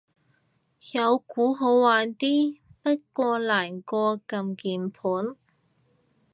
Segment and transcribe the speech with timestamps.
[0.93, 5.37] 有鼓好玩啲，不過難過撳鍵盤